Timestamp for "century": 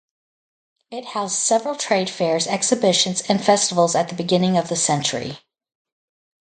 4.75-5.37